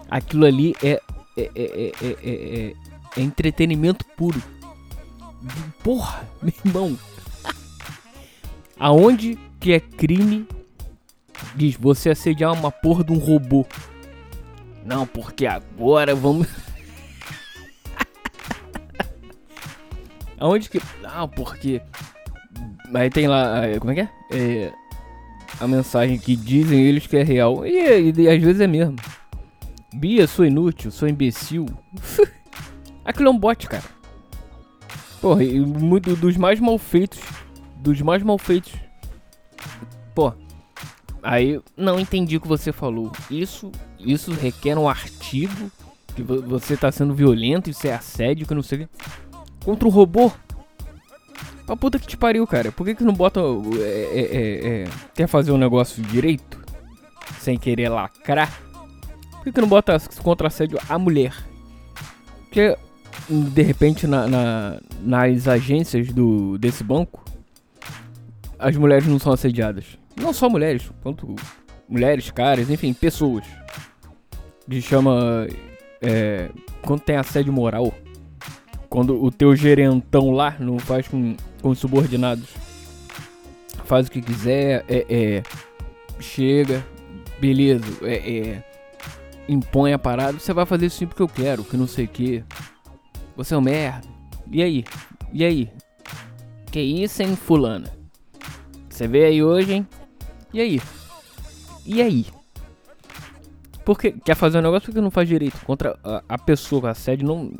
Aquilo 0.09 0.45
ali 0.45 0.75
é, 0.83 1.01
é, 1.37 1.51
é, 1.55 1.91
é, 2.01 2.73
é 3.15 3.21
entretenimento 3.21 4.03
puro. 4.17 4.41
Porra, 5.83 6.27
meu 6.41 6.53
irmão. 6.65 6.99
Aonde 8.79 9.37
que 9.59 9.71
é 9.71 9.79
crime 9.79 10.47
diz 11.55 11.75
você 11.75 12.09
assediar 12.09 12.53
uma 12.53 12.71
porra 12.71 13.03
de 13.03 13.11
um 13.11 13.17
robô? 13.17 13.65
Não, 14.85 15.05
porque 15.05 15.45
agora 15.45 16.15
vamos. 16.15 16.47
Aonde 20.39 20.69
que. 20.69 20.81
Ah, 21.03 21.27
porque. 21.27 21.81
Aí 22.93 23.09
tem 23.09 23.27
lá. 23.27 23.63
Como 23.79 23.91
é 23.91 23.95
que 23.95 24.01
é? 24.01 24.09
é 24.31 24.71
a 25.59 25.67
mensagem 25.67 26.17
que 26.17 26.35
dizem 26.35 26.85
eles 26.85 27.05
que 27.05 27.17
é 27.17 27.23
real. 27.23 27.65
E, 27.65 28.11
e, 28.11 28.21
e 28.21 28.29
às 28.29 28.41
vezes 28.41 28.61
é 28.61 28.67
mesmo. 28.67 28.95
Bia, 29.93 30.27
sou 30.27 30.45
inútil, 30.45 30.91
sou 30.91 31.07
imbecil. 31.07 31.65
Aquilo 33.03 33.29
é 33.29 33.31
um 33.31 33.37
bot, 33.37 33.67
cara. 33.67 33.83
Porra, 35.19 35.43
e 35.43 35.59
muito 35.59 36.15
dos 36.15 36.37
mais 36.37 36.59
mal 36.59 36.77
feitos. 36.77 37.19
Dos 37.77 38.01
mais 38.01 38.23
mal 38.23 38.37
feitos. 38.37 38.73
Aí, 41.21 41.59
não 41.75 41.99
entendi 41.99 42.37
o 42.37 42.41
que 42.41 42.47
você 42.47 42.71
falou. 42.71 43.11
Isso, 43.29 43.71
isso 43.99 44.31
requer 44.31 44.77
um 44.77 44.87
artigo 44.87 45.71
que 46.15 46.23
você 46.23 46.75
tá 46.75 46.91
sendo 46.91 47.13
violento, 47.13 47.69
isso 47.69 47.87
é 47.87 47.93
assédio, 47.93 48.47
que 48.47 48.53
não 48.53 48.63
sei 48.63 48.83
o 48.83 48.87
que 48.87 48.89
contra 49.63 49.87
o 49.87 49.91
robô. 49.91 50.31
Pra 51.65 51.75
puta 51.75 51.99
que 51.99 52.07
te 52.07 52.17
pariu, 52.17 52.47
cara. 52.47 52.71
Por 52.71 52.85
que 52.85 52.95
que 52.95 53.03
não 53.03 53.13
bota. 53.13 53.39
É, 53.79 53.83
é, 53.83 54.21
é, 54.21 54.67
é, 54.67 54.87
quer 55.13 55.27
fazer 55.27 55.51
um 55.51 55.57
negócio 55.57 56.01
direito? 56.01 56.59
Sem 57.39 57.57
querer 57.57 57.89
lacrar? 57.89 58.51
Por 59.31 59.43
que 59.43 59.51
que 59.51 59.61
não 59.61 59.67
bota 59.67 59.95
contra 60.23 60.47
assédio 60.47 60.79
a 60.89 60.97
mulher? 60.97 61.35
Porque, 62.45 62.75
de 63.29 63.61
repente, 63.61 64.07
na, 64.07 64.27
na, 64.27 64.79
nas 64.99 65.47
agências 65.47 66.11
do, 66.11 66.57
desse 66.57 66.83
banco, 66.83 67.23
as 68.57 68.75
mulheres 68.75 69.05
não 69.05 69.19
são 69.19 69.31
assediadas. 69.31 69.85
Não 70.19 70.33
só 70.33 70.49
mulheres, 70.49 70.91
quanto 71.01 71.35
mulheres, 71.87 72.29
caras, 72.31 72.69
enfim, 72.69 72.93
pessoas. 72.93 73.45
Que 74.69 74.81
chama. 74.81 75.47
É, 76.01 76.49
quando 76.81 77.01
tem 77.01 77.15
assédio 77.15 77.51
moral. 77.51 77.93
Quando 78.89 79.23
o 79.23 79.31
teu 79.31 79.55
gerentão 79.55 80.31
lá 80.31 80.55
não 80.59 80.79
faz 80.79 81.07
com, 81.07 81.35
com 81.61 81.69
os 81.69 81.79
subordinados. 81.79 82.49
Faz 83.85 84.07
o 84.07 84.11
que 84.11 84.21
quiser, 84.21 84.83
é, 84.87 85.05
é 85.09 85.43
chega, 86.19 86.85
beleza, 87.39 87.85
é, 88.03 88.37
é, 88.37 88.63
impõe 89.47 89.93
a 89.93 89.99
parada, 89.99 90.37
você 90.37 90.53
vai 90.53 90.65
fazer 90.65 90.87
isso 90.87 91.07
porque 91.07 91.21
eu 91.21 91.27
quero, 91.27 91.63
que 91.63 91.77
não 91.77 91.87
sei 91.87 92.05
o 92.05 92.07
que. 92.07 92.43
Você 93.35 93.53
é 93.53 93.57
um 93.57 93.61
merda. 93.61 94.07
E 94.51 94.61
aí? 94.61 94.83
E 95.31 95.43
aí? 95.43 95.71
Que 96.71 96.81
isso, 96.81 97.23
hein, 97.23 97.35
fulana? 97.35 97.91
Você 98.89 99.07
veio 99.07 99.25
aí 99.27 99.43
hoje, 99.43 99.73
hein? 99.73 99.87
E 100.53 100.59
aí? 100.59 100.81
E 101.85 102.01
aí? 102.01 102.25
Porque 103.85 104.11
quer 104.11 104.35
fazer 104.35 104.59
um 104.59 104.61
negócio 104.61 104.87
porque 104.87 105.01
não 105.01 105.11
faz 105.11 105.27
direito. 105.27 105.59
Contra 105.65 105.97
a, 106.03 106.23
a 106.29 106.37
pessoa, 106.37 106.91
a 106.91 106.93
sede 106.93 107.23
não. 107.23 107.53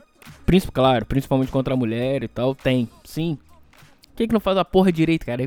Príncipe, 0.46 0.72
claro, 0.72 1.06
principalmente 1.06 1.52
contra 1.52 1.74
a 1.74 1.78
mulher 1.78 2.24
e 2.24 2.28
tal, 2.28 2.56
tem, 2.56 2.90
sim. 3.04 3.38
Por 4.02 4.16
que, 4.16 4.28
que 4.28 4.34
não 4.34 4.40
faz 4.40 4.58
a 4.58 4.66
porra 4.66 4.92
direito, 4.92 5.26
cara? 5.26 5.42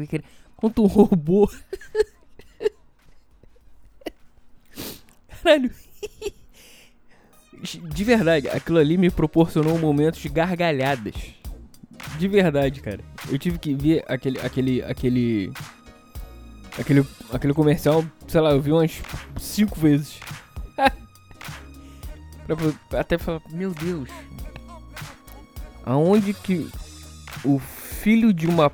Contra 0.57 0.83
um 0.83 0.87
robô. 0.87 1.51
Caralho. 5.43 5.71
De 7.63 8.05
verdade, 8.05 8.49
aquilo 8.49 8.79
ali 8.79 8.97
me 8.97 9.11
proporcionou 9.11 9.79
momentos 9.79 10.21
de 10.21 10.29
gargalhadas. 10.29 11.15
De 12.19 12.29
verdade, 12.29 12.81
cara. 12.81 13.01
Eu 13.31 13.39
tive 13.39 13.59
que 13.59 13.75
ver 13.75 14.05
aquele. 14.09 14.41
aquele. 14.41 14.83
aquele. 14.83 15.53
Aquele, 16.79 17.07
aquele 17.33 17.55
comercial, 17.55 18.05
sei 18.27 18.41
lá, 18.41 18.51
eu 18.51 18.61
vi 18.61 18.73
umas 18.73 19.01
cinco 19.39 19.79
vezes. 19.79 20.19
até 22.93 23.19
falar, 23.19 23.41
meu 23.51 23.73
Deus, 23.73 24.09
Aonde 25.85 26.33
que 26.33 26.69
o 27.45 27.59
filho 27.59 28.33
de 28.33 28.47
uma, 28.47 28.71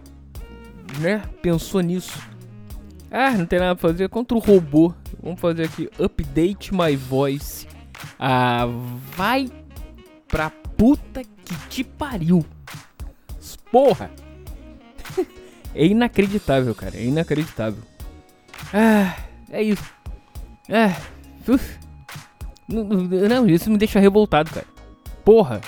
né, 1.01 1.23
pensou 1.41 1.81
nisso? 1.81 2.21
Ah, 3.11 3.31
não 3.31 3.47
tem 3.47 3.59
nada 3.59 3.75
pra 3.75 3.89
fazer 3.89 4.09
contra 4.09 4.37
o 4.37 4.41
robô. 4.41 4.93
Vamos 5.23 5.41
fazer 5.41 5.65
aqui 5.65 5.89
update 5.99 6.75
my 6.75 6.95
voice. 6.95 7.67
Ah, 8.19 8.67
vai 9.17 9.51
pra 10.27 10.51
puta 10.51 11.23
que 11.25 11.57
te 11.69 11.85
pariu. 11.85 12.45
Porra! 13.73 14.11
é 15.75 15.87
inacreditável, 15.87 16.75
cara. 16.75 16.97
É 16.97 17.05
inacreditável. 17.05 17.83
Ah, 18.73 19.17
é 19.51 19.63
isso. 19.63 19.85
Ah, 20.69 20.95
uf. 21.49 21.79
Não, 22.69 23.49
isso 23.49 23.71
me 23.71 23.79
deixa 23.79 23.99
revoltado, 23.99 24.51
cara. 24.51 24.67
Porra. 25.25 25.61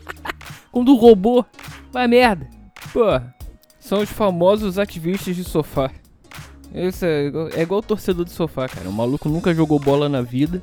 Quando 0.72 0.92
o 0.92 0.96
robô 0.96 1.44
vai 1.90 2.06
merda. 2.08 2.48
Porra. 2.92 3.34
São 3.78 4.00
os 4.00 4.10
famosos 4.10 4.78
ativistas 4.78 5.36
de 5.36 5.44
sofá. 5.44 5.90
Isso 6.74 7.04
é, 7.04 7.30
é 7.54 7.62
igual 7.62 7.80
o 7.80 7.82
torcedor 7.82 8.24
de 8.24 8.30
sofá, 8.30 8.66
cara. 8.68 8.88
O 8.88 8.92
maluco 8.92 9.28
nunca 9.28 9.52
jogou 9.52 9.78
bola 9.78 10.08
na 10.08 10.22
vida 10.22 10.62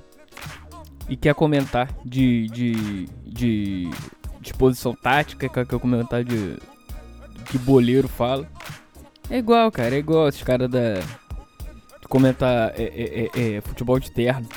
e 1.07 1.15
quer 1.15 1.35
comentar 1.35 1.89
de, 2.03 2.47
de, 2.47 3.05
de, 3.25 3.89
de 4.39 4.53
posição 4.53 4.95
tática, 4.95 5.49
quer 5.49 5.65
comentar 5.79 6.23
de 6.23 6.57
que 7.49 7.57
boleiro 7.57 8.07
fala. 8.07 8.47
É 9.29 9.37
igual, 9.37 9.71
cara. 9.71 9.95
É 9.95 9.99
igual 9.99 10.27
esses 10.29 10.43
caras 10.43 10.69
da. 10.69 11.01
Comentar 12.07 12.73
é, 12.75 12.83
é, 12.83 13.29
é, 13.35 13.55
é, 13.55 13.61
futebol 13.61 13.99
de 13.99 14.11
terno. 14.11 14.47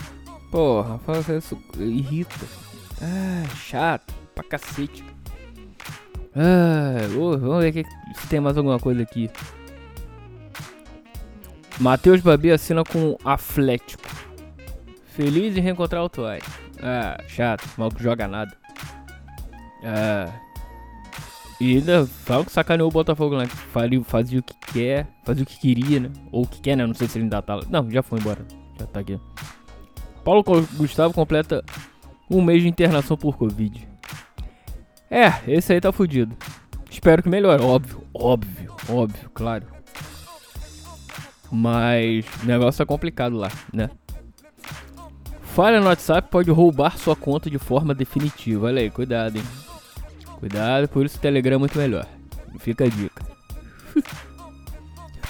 Porra, 0.51 0.99
fala 1.01 1.21
isso 1.37 1.59
irrita. 1.79 2.35
Ah, 3.01 3.47
chato 3.57 4.15
pra 4.35 4.45
cacete. 4.45 5.05
Ah, 6.35 7.07
vamos 7.13 7.63
ver 7.63 7.85
se 8.15 8.27
tem 8.29 8.41
mais 8.41 8.57
alguma 8.57 8.79
coisa 8.79 9.03
aqui. 9.03 9.31
Matheus 11.79 12.21
Babi 12.21 12.53
assina 12.53 12.85
com 12.85 13.19
Atlético. 13.25 14.09
Feliz 15.07 15.57
em 15.57 15.61
reencontrar 15.61 16.03
o 16.05 16.09
Toy. 16.09 16.39
Ah, 16.83 17.23
chato, 17.29 17.69
mal 17.77 17.91
que 17.91 18.03
joga 18.03 18.27
nada. 18.27 18.57
Ah. 19.85 20.52
E 21.63 21.77
ainda 21.77 22.05
fala 22.09 22.45
que 22.45 22.51
sacaneou 22.51 22.89
o 22.89 22.93
Botafogo 22.93 23.37
lá. 23.37 23.47
Fazia, 23.47 24.03
fazia 24.03 24.41
o 24.41 24.43
que 24.43 24.55
quer, 24.73 25.07
fazia 25.23 25.45
o 25.45 25.47
que 25.47 25.61
queria, 25.61 26.01
né? 26.01 26.11
Ou 26.33 26.43
o 26.43 26.47
que 26.47 26.61
quer, 26.61 26.75
né? 26.75 26.85
Não 26.85 26.93
sei 26.93 27.07
se 27.07 27.19
ele 27.19 27.27
ainda 27.27 27.41
tá 27.41 27.55
lá. 27.55 27.63
Não, 27.71 27.89
já 27.89 28.03
foi 28.03 28.19
embora. 28.19 28.45
Já 28.81 28.85
tá 28.87 28.99
aqui. 28.99 29.17
Paulo 30.25 30.43
Gustavo 30.75 31.15
completa 31.15 31.65
um 32.29 32.43
mês 32.43 32.63
de 32.63 32.69
internação 32.69 33.17
por 33.17 33.37
Covid. 33.37 33.89
É, 35.09 35.35
esse 35.47 35.73
aí 35.73 35.81
tá 35.81 35.93
fudido. 35.93 36.37
Espero 36.91 37.23
que 37.23 37.29
melhore, 37.29 37.63
óbvio, 37.63 38.03
óbvio, 38.13 38.75
óbvio, 38.89 39.31
claro. 39.33 39.65
Mas 41.49 42.27
o 42.43 42.47
negócio 42.47 42.79
tá 42.79 42.87
complicado 42.87 43.37
lá, 43.37 43.53
né? 43.73 43.89
Falha 45.43 45.81
no 45.81 45.87
WhatsApp 45.87 46.29
pode 46.29 46.51
roubar 46.51 46.99
sua 46.99 47.15
conta 47.15 47.49
de 47.49 47.59
forma 47.59 47.95
definitiva. 47.95 48.67
Olha 48.67 48.83
aí, 48.83 48.91
cuidado, 48.91 49.37
hein? 49.37 49.45
Cuidado, 50.43 50.89
por 50.89 51.07
isso 51.07 51.19
o 51.19 51.21
Telegram 51.21 51.55
é 51.55 51.59
muito 51.59 51.79
melhor. 51.79 52.05
Fica 52.59 52.85
a 52.85 52.89
dica. 52.89 53.23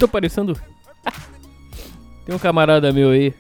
Tô 0.00 0.09
parecendo. 0.09 0.59
Tem 2.25 2.35
um 2.35 2.38
camarada 2.38 2.90
meu 2.92 3.11
aí 3.11 3.35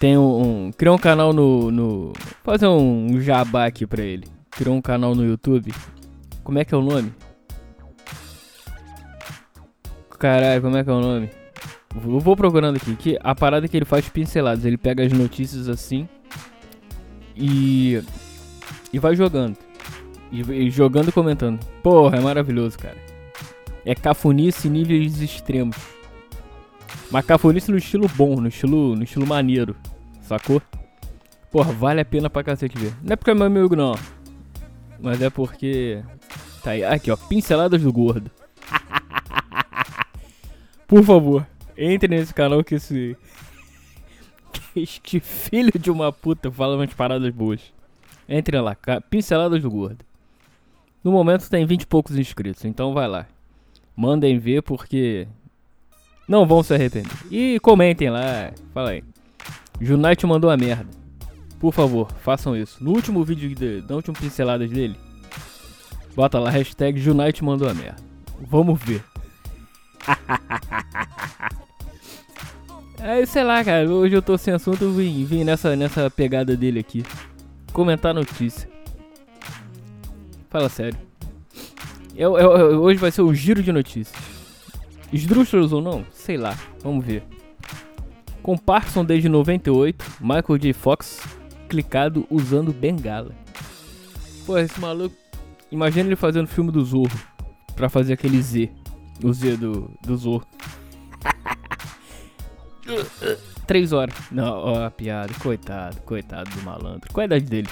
tem 0.00 0.16
um, 0.16 0.68
um. 0.68 0.72
Criou 0.72 0.94
um 0.94 0.98
canal 0.98 1.30
no. 1.30 1.70
no 1.70 2.12
fazer 2.42 2.66
um 2.66 3.20
jabá 3.20 3.66
aqui 3.66 3.86
pra 3.86 4.02
ele. 4.02 4.26
Criou 4.50 4.74
um 4.74 4.80
canal 4.80 5.14
no 5.14 5.22
YouTube. 5.22 5.74
Como 6.42 6.58
é 6.58 6.64
que 6.64 6.74
é 6.74 6.78
o 6.78 6.80
nome? 6.80 7.12
Caralho, 10.18 10.62
como 10.62 10.76
é 10.78 10.82
que 10.82 10.88
é 10.88 10.92
o 10.92 11.00
nome? 11.00 11.30
Eu 11.94 12.18
vou 12.18 12.34
procurando 12.34 12.76
aqui. 12.76 12.96
Que 12.96 13.18
a 13.22 13.34
parada 13.34 13.68
que 13.68 13.76
ele 13.76 13.84
faz 13.84 14.08
pinceladas. 14.08 14.64
Ele 14.64 14.78
pega 14.78 15.04
as 15.04 15.12
notícias 15.12 15.68
assim. 15.68 16.08
E. 17.36 18.02
E 18.94 18.98
vai 18.98 19.14
jogando. 19.14 19.58
E, 20.30 20.70
jogando 20.70 21.08
e 21.08 21.12
comentando. 21.12 21.58
Porra, 21.82 22.18
é 22.18 22.20
maravilhoso, 22.20 22.78
cara. 22.78 22.96
É 23.84 23.94
cafunice 23.94 24.68
níveis 24.68 25.20
extremos. 25.20 25.76
Mas 27.10 27.24
cafonice 27.24 27.70
no 27.70 27.78
estilo 27.78 28.08
bom, 28.14 28.40
no 28.40 28.48
estilo, 28.48 28.94
no 28.94 29.02
estilo 29.02 29.26
maneiro. 29.26 29.74
Sacou? 30.22 30.62
Porra, 31.50 31.72
vale 31.72 32.00
a 32.00 32.04
pena 32.04 32.30
pra 32.30 32.44
cacete 32.44 32.78
ver. 32.78 32.94
Não 33.02 33.14
é 33.14 33.16
porque 33.16 33.32
é 33.32 33.34
meu 33.34 33.46
amigo, 33.46 33.74
não. 33.74 33.94
Mas 35.00 35.20
é 35.20 35.28
porque. 35.28 36.02
Tá 36.62 36.70
aí. 36.72 36.84
Aqui, 36.84 37.10
ó. 37.10 37.16
Pinceladas 37.16 37.82
do 37.82 37.92
gordo. 37.92 38.30
Por 40.86 41.02
favor, 41.02 41.46
entre 41.76 42.08
nesse 42.08 42.32
canal 42.32 42.62
que 42.62 42.76
esse. 42.76 43.16
Que 44.72 44.82
este 44.82 45.18
filho 45.18 45.72
de 45.76 45.90
uma 45.90 46.12
puta 46.12 46.50
fala 46.50 46.76
umas 46.76 46.92
paradas 46.94 47.32
boas. 47.32 47.60
Entre 48.28 48.60
lá, 48.60 48.76
Pinceladas 49.10 49.60
do 49.60 49.68
Gordo. 49.68 50.04
No 51.02 51.10
momento 51.10 51.48
tem 51.48 51.64
20 51.64 51.82
e 51.82 51.86
poucos 51.86 52.16
inscritos, 52.16 52.64
então 52.64 52.92
vai 52.92 53.08
lá. 53.08 53.26
Mandem 53.96 54.38
ver 54.38 54.62
porque 54.62 55.26
não 56.28 56.46
vão 56.46 56.62
se 56.62 56.74
arrepender. 56.74 57.10
E 57.30 57.58
comentem 57.60 58.10
lá. 58.10 58.52
Fala 58.72 58.90
aí. 58.90 59.02
Junite 59.80 60.26
mandou 60.26 60.50
a 60.50 60.56
merda. 60.56 60.86
Por 61.58 61.72
favor, 61.72 62.10
façam 62.20 62.56
isso. 62.56 62.82
No 62.82 62.92
último 62.92 63.24
vídeo, 63.24 63.54
de, 63.54 63.84
na 63.88 63.96
última 63.96 64.14
pinceladas 64.14 64.70
dele, 64.70 64.96
bota 66.14 66.38
lá 66.38 66.50
hashtag 66.50 67.00
Junite 67.00 67.42
mandou 67.42 67.68
a 67.68 67.74
merda. 67.74 68.02
Vamos 68.40 68.80
ver. 68.80 69.02
é, 73.02 73.26
sei 73.26 73.42
lá, 73.42 73.64
cara. 73.64 73.90
Hoje 73.90 74.14
eu 74.14 74.22
tô 74.22 74.38
sem 74.38 74.54
assunto, 74.54 74.84
eu 74.84 74.92
vim, 74.92 75.24
vim 75.24 75.44
nessa, 75.44 75.74
nessa 75.74 76.10
pegada 76.10 76.56
dele 76.56 76.78
aqui. 76.78 77.04
Comentar 77.72 78.14
notícia. 78.14 78.68
Fala 80.50 80.68
sério. 80.68 80.98
Eu, 82.16 82.36
eu, 82.36 82.56
eu, 82.56 82.82
hoje 82.82 82.98
vai 82.98 83.10
ser 83.10 83.22
o 83.22 83.32
giro 83.32 83.62
de 83.62 83.72
notícias. 83.72 84.20
Esdrúxulos 85.12 85.72
ou 85.72 85.80
não? 85.80 86.04
Sei 86.12 86.36
lá, 86.36 86.56
vamos 86.82 87.04
ver. 87.04 87.22
Com 88.42 88.58
Parkinson 88.58 89.04
desde 89.04 89.28
98, 89.28 90.04
Michael 90.20 90.58
J. 90.58 90.72
Fox 90.72 91.20
clicado 91.68 92.26
usando 92.28 92.72
bengala. 92.72 93.32
Pô, 94.44 94.58
esse 94.58 94.78
maluco. 94.80 95.14
Imagina 95.70 96.08
ele 96.08 96.16
fazendo 96.16 96.48
filme 96.48 96.72
do 96.72 96.84
Zorro. 96.84 97.18
Pra 97.76 97.88
fazer 97.88 98.14
aquele 98.14 98.42
Z. 98.42 98.70
O 99.22 99.32
Z 99.32 99.56
do, 99.56 99.90
do 100.02 100.16
Zorro. 100.16 100.46
Três 103.68 103.92
horas. 103.92 104.14
Não, 104.32 104.52
ó, 104.52 104.84
a 104.84 104.90
piada. 104.90 105.32
Coitado, 105.34 106.00
coitado 106.02 106.50
do 106.50 106.62
malandro. 106.62 107.08
Qual 107.12 107.22
a 107.22 107.26
idade 107.26 107.44
dele? 107.44 107.68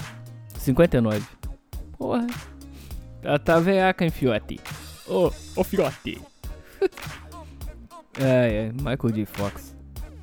59. 0.56 1.20
Porra. 1.98 2.26
Tá, 3.22 3.38
tá 3.38 3.60
veaca, 3.60 4.04
hein, 4.04 4.10
fiote? 4.10 4.60
Ô, 5.06 5.12
oh, 5.12 5.26
ô, 5.26 5.32
oh, 5.56 5.64
fiote. 5.64 6.20
É, 8.20 8.66
é, 8.66 8.72
Michael 8.72 9.12
J. 9.12 9.26
Fox. 9.26 9.76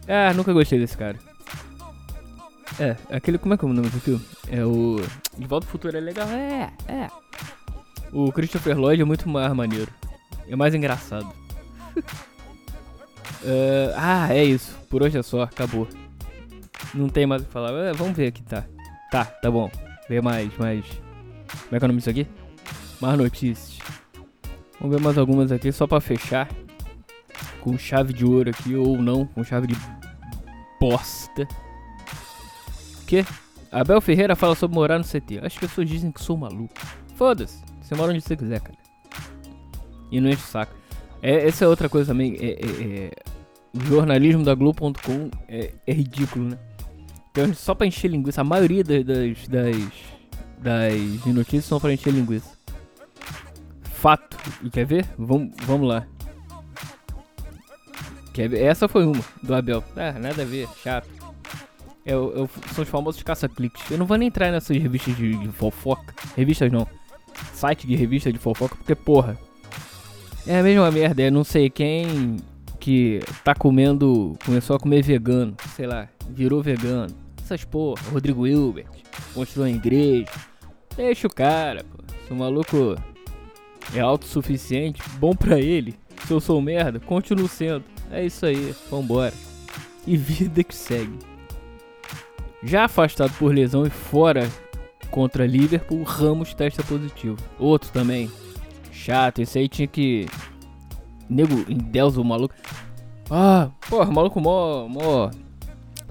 Ah, 0.07 0.33
nunca 0.33 0.53
gostei 0.53 0.79
desse 0.79 0.97
cara. 0.97 1.17
É, 2.79 2.95
aquele. 3.09 3.37
Como 3.37 3.53
é 3.53 3.57
que 3.57 3.65
é 3.65 3.67
o 3.67 3.73
nome 3.73 3.89
do 3.89 3.99
filme? 3.99 4.25
É 4.49 4.65
o. 4.65 4.97
De 5.37 5.47
Volta 5.47 5.65
ao 5.65 5.71
Futuro 5.71 5.97
é 5.97 5.99
legal? 5.99 6.27
É, 6.27 6.73
é. 6.87 7.07
O 8.11 8.31
Christopher 8.31 8.77
Lloyd 8.77 9.01
é 9.01 9.05
muito 9.05 9.27
mais 9.29 9.53
maneiro. 9.53 9.91
É 10.47 10.55
mais 10.55 10.75
engraçado. 10.75 11.27
uh, 11.97 12.03
ah, 13.95 14.27
é 14.33 14.43
isso. 14.43 14.77
Por 14.89 15.03
hoje 15.03 15.17
é 15.17 15.23
só, 15.23 15.43
acabou. 15.43 15.87
Não 16.93 17.09
tem 17.09 17.25
mais 17.25 17.41
o 17.41 17.45
que 17.45 17.51
falar. 17.51 17.71
Uh, 17.71 17.95
vamos 17.95 18.15
ver 18.15 18.27
aqui, 18.27 18.43
tá. 18.43 18.65
Tá, 19.09 19.25
tá 19.25 19.49
bom. 19.49 19.71
Ver 20.09 20.21
mais, 20.21 20.55
mais. 20.57 20.85
Como 20.85 21.75
é 21.75 21.79
que 21.79 21.85
é 21.85 21.85
o 21.85 21.87
nome 21.87 21.97
disso 21.97 22.09
aqui? 22.09 22.27
Mais 23.01 23.17
notícias. 23.17 23.79
Vamos 24.79 24.95
ver 24.95 25.03
mais 25.03 25.17
algumas 25.17 25.51
aqui 25.51 25.71
só 25.71 25.87
pra 25.87 26.01
fechar 26.01 26.47
com 27.61 27.77
chave 27.77 28.13
de 28.13 28.23
ouro 28.23 28.51
aqui, 28.51 28.75
ou 28.75 29.01
não, 29.01 29.25
com 29.25 29.43
chave 29.43 29.67
de 29.67 29.75
bosta. 30.79 31.47
Que? 33.07 33.25
Abel 33.71 33.99
Ferreira 33.99 34.35
fala 34.35 34.55
sobre 34.55 34.75
morar 34.75 34.99
no 34.99 35.03
CT. 35.03 35.39
As 35.43 35.57
pessoas 35.57 35.89
dizem 35.89 36.11
que 36.11 36.21
sou 36.21 36.37
maluco. 36.37 36.73
Foda-se, 37.15 37.59
você 37.81 37.95
mora 37.95 38.11
onde 38.11 38.21
você 38.21 38.35
quiser, 38.35 38.61
cara. 38.61 38.77
E 40.11 40.21
não 40.21 40.29
enche 40.29 40.43
o 40.43 40.47
saco. 40.47 40.75
É, 41.21 41.47
essa 41.47 41.65
é 41.65 41.67
outra 41.67 41.89
coisa 41.89 42.11
também. 42.13 42.35
É, 42.39 42.51
é, 42.51 43.07
é, 43.07 43.11
o 43.73 43.83
jornalismo 43.83 44.43
da 44.43 44.53
Globo.com 44.53 45.31
é, 45.47 45.73
é, 45.87 45.93
ridículo, 45.93 46.49
né? 46.49 46.59
Então, 47.31 47.51
só 47.53 47.73
pra 47.73 47.87
encher 47.87 48.09
linguiça. 48.09 48.41
A 48.41 48.43
maioria 48.43 48.83
das, 48.83 49.03
das, 49.03 49.47
das 50.59 51.25
notícias 51.25 51.65
são 51.65 51.79
pra 51.79 51.91
encher 51.91 52.13
linguiça. 52.13 52.54
Fato. 54.05 54.37
E 54.61 54.69
quer 54.69 54.85
ver? 54.85 55.03
Vamos, 55.17 55.55
vamos 55.63 55.87
lá. 55.87 56.05
Essa 58.53 58.87
foi 58.87 59.03
uma, 59.03 59.19
do 59.41 59.55
Abel. 59.55 59.83
Ah, 59.95 60.11
nada 60.11 60.43
a 60.43 60.45
ver, 60.45 60.67
chato. 60.83 61.09
Eu, 62.05 62.31
eu, 62.35 62.49
são 62.75 62.83
os 62.83 62.89
famosos 62.89 63.23
caça-cliques. 63.23 63.89
Eu 63.89 63.97
não 63.97 64.05
vou 64.05 64.15
nem 64.15 64.27
entrar 64.27 64.51
nessas 64.51 64.77
revistas 64.77 65.17
de, 65.17 65.35
de, 65.35 65.47
fofoca. 65.47 66.13
Revistas 66.37 66.71
não. 66.71 66.87
Site 67.51 67.87
de 67.87 67.95
revista 67.95 68.31
de 68.31 68.37
fofoca, 68.37 68.75
porque 68.75 68.93
porra. 68.93 69.39
É 70.45 70.59
a 70.59 70.61
mesma 70.61 70.91
merda, 70.91 71.23
é 71.23 71.31
não 71.31 71.43
sei 71.43 71.67
quem 71.67 72.37
que 72.79 73.21
tá 73.43 73.55
comendo. 73.55 74.37
Começou 74.45 74.75
a 74.75 74.79
comer 74.79 75.01
vegano. 75.01 75.57
Sei 75.75 75.87
lá, 75.87 76.07
virou 76.29 76.61
vegano. 76.61 77.11
Essas 77.43 77.63
porra. 77.63 78.03
Rodrigo 78.11 78.45
Hilbert. 78.45 78.85
Construiu 79.33 79.67
uma 79.67 79.75
igreja. 79.75 80.31
Deixa 80.95 81.25
o 81.25 81.33
cara, 81.33 81.83
pô. 81.83 82.03
Se 82.27 82.31
o 82.31 82.35
maluco 82.35 82.95
é 83.93 83.99
autossuficiente, 83.99 85.01
bom 85.17 85.35
pra 85.35 85.59
ele. 85.59 85.95
Se 86.25 86.33
eu 86.33 86.39
sou 86.39 86.61
merda, 86.61 86.99
continuo 86.99 87.47
sendo. 87.47 87.83
É 88.11 88.25
isso 88.25 88.45
aí, 88.45 88.73
vambora. 88.89 89.33
E 90.07 90.17
vida 90.17 90.63
que 90.63 90.75
segue. 90.75 91.17
Já 92.63 92.85
afastado 92.85 93.33
por 93.37 93.53
lesão 93.53 93.85
e 93.85 93.89
fora 93.89 94.49
contra 95.11 95.45
Liverpool, 95.45 96.03
Ramos 96.03 96.53
testa 96.53 96.83
positivo. 96.83 97.37
Outro 97.59 97.91
também. 97.91 98.29
Chato, 98.91 99.41
esse 99.41 99.59
aí 99.59 99.67
tinha 99.67 99.87
que. 99.87 100.27
Nego, 101.29 101.65
em 101.69 101.77
Deus, 101.77 102.17
o 102.17 102.23
maluco. 102.23 102.55
Ah, 103.29 103.69
porra, 103.89 104.11
maluco 104.11 104.39
mó, 104.39 104.87
mó. 104.87 105.29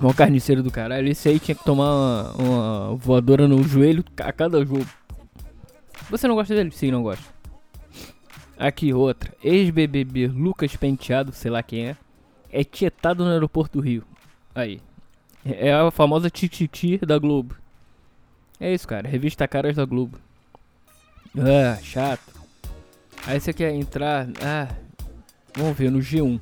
Mó 0.00 0.12
carniceiro 0.12 0.62
do 0.62 0.70
caralho. 0.70 1.08
Esse 1.08 1.28
aí 1.28 1.38
tinha 1.38 1.54
que 1.54 1.64
tomar 1.64 1.92
uma, 1.92 2.32
uma 2.32 2.96
voadora 2.96 3.48
no 3.48 3.62
joelho 3.62 4.04
a 4.18 4.32
cada 4.32 4.64
jogo. 4.64 4.86
Você 6.10 6.28
não 6.28 6.34
gosta 6.34 6.54
dele? 6.54 6.70
Sim, 6.70 6.90
não 6.90 7.02
gosta. 7.02 7.33
Aqui 8.58 8.92
outra. 8.92 9.34
Ex-BBB 9.42 10.28
Lucas 10.28 10.74
Penteado, 10.76 11.32
sei 11.32 11.50
lá 11.50 11.62
quem 11.62 11.88
é, 11.88 11.96
é 12.50 12.62
tietado 12.62 13.24
no 13.24 13.30
aeroporto 13.30 13.78
do 13.78 13.84
Rio. 13.84 14.04
Aí. 14.54 14.80
É 15.44 15.72
a 15.72 15.90
famosa 15.90 16.30
Tititi 16.30 16.98
da 16.98 17.18
Globo. 17.18 17.56
É 18.58 18.72
isso, 18.72 18.88
cara. 18.88 19.08
Revista 19.08 19.46
Caras 19.46 19.76
da 19.76 19.84
Globo. 19.84 20.18
Ah, 21.36 21.78
chato. 21.82 22.32
Aí 23.26 23.40
você 23.40 23.52
quer 23.52 23.74
entrar. 23.74 24.28
Ah, 24.42 24.68
vamos 25.54 25.76
ver 25.76 25.90
no 25.90 25.98
G1. 25.98 26.40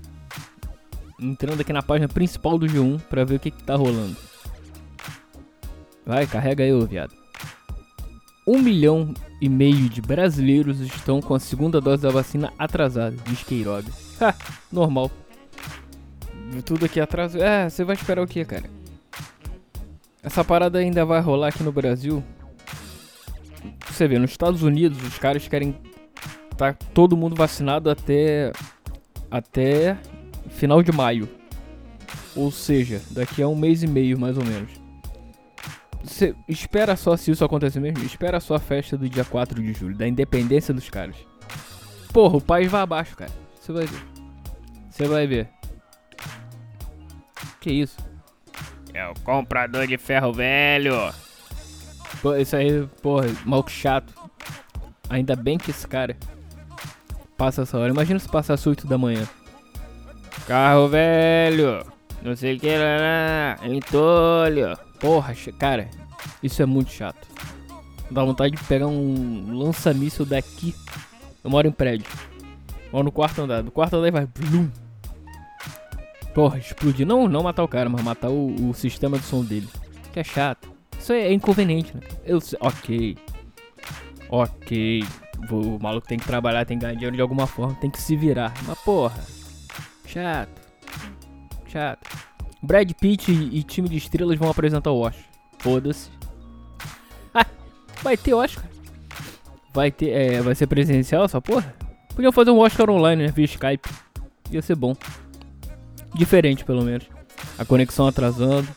Entrando 1.18 1.60
aqui 1.60 1.72
na 1.72 1.82
página 1.82 2.08
principal 2.08 2.58
do 2.58 2.66
G1 2.66 3.00
pra 3.02 3.24
ver 3.24 3.36
o 3.36 3.40
que, 3.40 3.50
que 3.50 3.62
tá 3.62 3.74
rolando. 3.74 4.16
Vai, 6.04 6.26
carrega 6.26 6.62
aí, 6.62 6.72
ô 6.72 6.84
viado. 6.84 7.21
Um 8.46 8.58
milhão 8.58 9.14
e 9.40 9.48
meio 9.48 9.88
de 9.88 10.02
brasileiros 10.02 10.80
estão 10.80 11.20
com 11.20 11.34
a 11.34 11.38
segunda 11.38 11.80
dose 11.80 12.02
da 12.02 12.10
vacina 12.10 12.52
atrasada, 12.58 13.16
diz 13.24 13.42
Queiroga. 13.44 13.88
Ha, 14.20 14.34
normal. 14.70 15.10
Tudo 16.64 16.84
aqui 16.84 17.00
atrás. 17.00 17.34
É, 17.34 17.68
você 17.68 17.84
vai 17.84 17.94
esperar 17.94 18.22
o 18.22 18.26
que, 18.26 18.44
cara? 18.44 18.64
Essa 20.22 20.44
parada 20.44 20.78
ainda 20.78 21.04
vai 21.04 21.20
rolar 21.20 21.48
aqui 21.48 21.62
no 21.62 21.72
Brasil. 21.72 22.22
Você 23.88 24.08
vê, 24.08 24.18
nos 24.18 24.32
Estados 24.32 24.62
Unidos 24.62 25.02
os 25.02 25.18
caras 25.18 25.46
querem 25.46 25.76
tá 26.56 26.72
todo 26.94 27.16
mundo 27.16 27.34
vacinado 27.34 27.90
até 27.90 28.52
até 29.30 29.96
final 30.50 30.82
de 30.82 30.92
maio. 30.92 31.28
Ou 32.34 32.50
seja, 32.50 33.00
daqui 33.10 33.42
a 33.42 33.48
um 33.48 33.56
mês 33.56 33.82
e 33.82 33.86
meio 33.86 34.18
mais 34.18 34.36
ou 34.36 34.44
menos. 34.44 34.81
Espera 36.48 36.96
só 36.96 37.16
se 37.16 37.30
isso 37.30 37.44
acontecer 37.44 37.80
mesmo, 37.80 38.04
espera 38.04 38.40
só 38.40 38.56
a 38.56 38.58
festa 38.58 38.96
do 38.98 39.08
dia 39.08 39.24
4 39.24 39.62
de 39.62 39.72
julho, 39.72 39.96
da 39.96 40.06
independência 40.06 40.74
dos 40.74 40.90
caras. 40.90 41.16
Porra, 42.12 42.36
o 42.36 42.40
país 42.40 42.70
vai 42.70 42.82
abaixo, 42.82 43.16
cara. 43.16 43.30
Você 43.60 43.72
vai 43.72 43.86
ver. 43.86 44.02
Você 44.90 45.08
vai 45.08 45.26
ver. 45.26 45.48
Que 47.60 47.70
isso? 47.72 47.96
É 48.92 49.06
o 49.08 49.14
comprador 49.20 49.86
de 49.86 49.96
ferro 49.96 50.32
velho. 50.32 51.12
Pô, 52.20 52.34
isso 52.36 52.56
aí, 52.56 52.86
porra, 53.00 53.26
mal 53.44 53.66
chato. 53.68 54.12
Ainda 55.08 55.34
bem 55.34 55.56
que 55.56 55.70
esse 55.70 55.86
cara 55.86 56.16
passa 57.36 57.62
essa 57.62 57.78
hora. 57.78 57.92
Imagina 57.92 58.18
se 58.18 58.28
passasse 58.28 58.68
8 58.68 58.86
da 58.86 58.98
manhã. 58.98 59.26
Carro 60.46 60.88
velho. 60.88 61.84
Não 62.22 62.36
sei 62.36 62.56
o 62.56 62.60
que 62.60 62.76
lá, 62.76 63.58
entolho. 63.64 64.78
Porra, 65.02 65.34
cara, 65.58 65.90
isso 66.40 66.62
é 66.62 66.66
muito 66.66 66.92
chato. 66.92 67.26
Dá 68.08 68.22
vontade 68.24 68.54
de 68.54 68.62
pegar 68.62 68.86
um 68.86 69.52
lança-míssil 69.52 70.24
daqui. 70.24 70.72
Eu 71.42 71.50
moro 71.50 71.66
em 71.66 71.72
prédio. 71.72 72.06
Moro 72.92 73.06
no 73.06 73.10
quarto 73.10 73.42
andar. 73.42 73.64
Do 73.64 73.72
quarto 73.72 73.96
andar 73.96 74.12
vai. 74.12 74.26
Blum. 74.26 74.70
Porra, 76.32 76.58
explodir. 76.58 77.04
Não, 77.04 77.26
não 77.26 77.42
matar 77.42 77.64
o 77.64 77.68
cara, 77.68 77.88
mas 77.88 78.00
matar 78.04 78.30
o, 78.30 78.70
o 78.70 78.74
sistema 78.74 79.18
de 79.18 79.24
som 79.24 79.42
dele. 79.44 79.68
Que 80.12 80.20
é 80.20 80.24
chato. 80.24 80.70
Isso 80.96 81.12
é 81.12 81.32
inconveniente, 81.32 81.96
né? 81.96 82.02
Eu 82.24 82.40
sei. 82.40 82.56
Ok. 82.62 83.18
Ok. 84.28 85.04
O 85.50 85.82
maluco 85.82 86.06
tem 86.06 86.16
que 86.16 86.26
trabalhar, 86.26 86.64
tem 86.64 86.78
que 86.78 86.82
ganhar 86.84 86.94
dinheiro 86.94 87.16
de 87.16 87.22
alguma 87.22 87.48
forma, 87.48 87.74
tem 87.74 87.90
que 87.90 88.00
se 88.00 88.14
virar. 88.14 88.54
Mas 88.68 88.78
porra. 88.78 89.20
Chato. 90.06 90.62
Chato. 91.66 92.31
Brad 92.62 92.90
Pitt 92.92 93.30
e, 93.30 93.58
e 93.58 93.62
time 93.62 93.88
de 93.88 93.96
estrelas 93.96 94.38
vão 94.38 94.50
apresentar 94.50 94.90
o 94.90 95.00
Oscar. 95.00 95.24
Foda-se. 95.58 96.10
vai 98.02 98.16
ter 98.16 98.34
Oscar. 98.34 98.64
Vai 99.72 99.90
ter. 99.90 100.10
É, 100.10 100.40
vai 100.40 100.54
ser 100.54 100.66
presencial 100.66 101.24
essa 101.24 101.40
porra? 101.40 101.74
Podiam 102.14 102.32
fazer 102.32 102.50
um 102.50 102.58
Oscar 102.58 102.90
online, 102.90 103.24
né? 103.24 103.32
Via 103.32 103.44
Skype. 103.44 103.88
Ia 104.50 104.62
ser 104.62 104.76
bom 104.76 104.94
diferente 106.14 106.64
pelo 106.64 106.82
menos. 106.82 107.06
A 107.58 107.64
conexão 107.64 108.06
atrasando, 108.06 108.68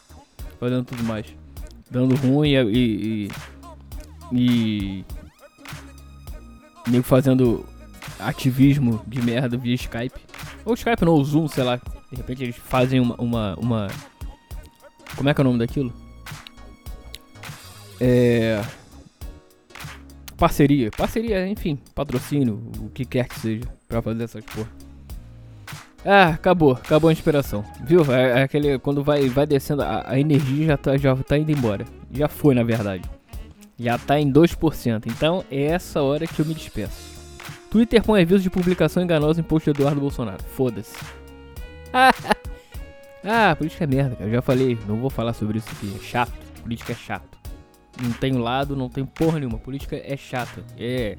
fazendo 0.60 0.86
tudo 0.86 1.04
mais. 1.04 1.26
Dando 1.90 2.16
ruim 2.16 2.50
e. 2.50 2.58
e, 2.58 3.30
e, 4.32 5.06
e 6.92 7.02
fazendo 7.04 7.66
ativismo 8.20 9.02
de 9.08 9.22
merda 9.22 9.58
via 9.58 9.76
Skype. 9.76 10.20
Ou 10.64 10.74
Skype 10.74 11.06
não, 11.06 11.14
o 11.14 11.24
Zoom, 11.24 11.48
sei 11.48 11.64
lá. 11.64 11.80
De 12.12 12.18
repente 12.18 12.44
eles 12.44 12.56
fazem 12.56 13.00
uma, 13.00 13.16
uma, 13.16 13.56
uma. 13.56 13.88
Como 15.16 15.30
é 15.30 15.34
que 15.34 15.42
é 15.42 15.44
o 15.44 15.46
nome 15.46 15.60
daquilo? 15.60 15.94
É. 18.00 18.62
Parceria. 20.38 20.92
Parceria, 20.92 21.48
enfim, 21.48 21.80
patrocínio, 21.94 22.62
o 22.80 22.90
que 22.90 23.06
quer 23.06 23.28
que 23.28 23.40
seja, 23.40 23.64
pra 23.88 24.02
fazer 24.02 24.24
essas 24.24 24.44
porra. 24.44 24.70
Ah, 26.06 26.28
acabou, 26.30 26.74
acabou 26.74 27.10
a 27.10 27.14
inspiração. 27.14 27.66
Viu? 27.84 28.02
É, 28.14 28.42
é 28.42 28.44
aquele. 28.44 28.78
Quando 28.78 29.04
vai, 29.04 29.28
vai 29.28 29.48
descendo, 29.48 29.82
a, 29.82 30.04
a, 30.06 30.20
energia 30.20 30.68
já 30.68 30.78
tá, 30.78 30.98
já 30.98 31.16
tá 31.16 31.38
indo 31.38 31.52
embora. 31.52 31.86
Já 32.12 32.28
foi, 32.28 32.54
na 32.54 32.64
verdade. 32.64 33.04
Já 33.80 33.98
tá 33.98 34.20
em 34.20 34.32
2%. 34.32 35.08
Então 35.08 35.44
é 35.50 35.64
essa 35.64 36.04
hora 36.04 36.28
que 36.28 36.40
eu 36.40 36.46
me 36.46 36.54
despeço. 36.54 37.16
Twitter 37.72 38.04
põe 38.04 38.22
aviso 38.22 38.44
de 38.44 38.50
publicação 38.50 39.02
enganosa 39.02 39.40
em 39.40 39.44
post 39.44 39.66
de 39.66 39.72
Eduardo 39.72 40.00
Bolsonaro. 40.00 40.44
Foda-se. 40.44 40.96
ah, 43.24 43.56
política 43.56 43.86
é 43.86 43.88
merda, 43.88 44.16
cara. 44.16 44.30
Eu 44.30 44.34
já 44.34 44.42
falei, 44.42 44.78
não 44.88 44.98
vou 44.98 45.10
falar 45.10 45.34
sobre 45.34 45.60
isso 45.60 45.70
aqui. 45.72 45.96
É 45.96 46.04
chato. 46.04 46.34
Política 46.62 46.92
é 46.92 46.96
chato. 46.96 47.38
Não 48.02 48.12
tenho 48.12 48.38
lado, 48.40 48.76
não 48.76 48.90
tenho 48.90 49.08
porra 49.08 49.40
nenhuma. 49.40 49.58
Política 49.58 49.96
é 49.96 50.18
chata. 50.18 50.64
É. 50.78 51.18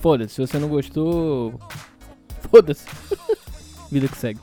Foda-se, 0.00 0.34
se 0.34 0.40
você 0.40 0.58
não 0.58 0.68
gostou. 0.68 1.58
Foda-se. 2.50 2.86
Vida 3.90 4.08
que 4.08 4.16
segue. 4.16 4.40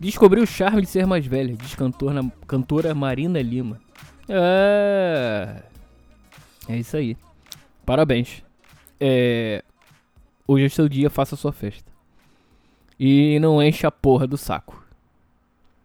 Descobriu 0.00 0.44
o 0.44 0.46
charme 0.46 0.82
de 0.82 0.88
ser 0.88 1.06
mais 1.06 1.26
velha, 1.26 1.56
diz 1.56 1.74
cantora, 1.74 2.20
cantora 2.46 2.94
Marina 2.94 3.40
Lima. 3.42 3.80
É. 4.28 5.62
É 6.68 6.76
isso 6.76 6.96
aí. 6.96 7.16
Parabéns. 7.84 8.42
É. 9.00 9.64
Hoje 10.46 10.64
é 10.64 10.68
seu 10.68 10.88
dia, 10.88 11.10
faça 11.10 11.36
sua 11.36 11.52
festa. 11.52 11.97
E 12.98 13.38
não 13.40 13.62
enche 13.62 13.86
a 13.86 13.90
porra 13.90 14.26
do 14.26 14.36
saco. 14.36 14.84